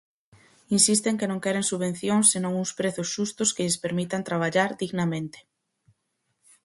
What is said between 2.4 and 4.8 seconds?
uns prezos xustos que lles permitan traballar